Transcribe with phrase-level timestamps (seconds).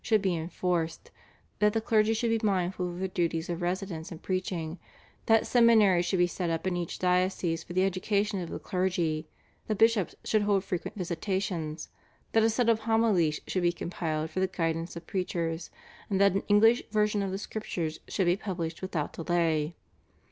[0.03, 1.11] should be enforced,
[1.59, 4.79] that the clergy should be mindful of their duties of residence and preaching,
[5.27, 9.27] that seminaries should be set up in each diocese for the education of the clergy,
[9.67, 11.87] that bishops should hold frequent visitations,
[12.31, 15.69] that a set of homilies should be compiled for the guidance of preachers,
[16.09, 19.75] and that an English version of the Scriptures should be published without delay.